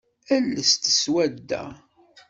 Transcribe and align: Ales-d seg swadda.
Ales-d 0.35 0.83
seg 0.89 0.95
swadda. 1.03 1.63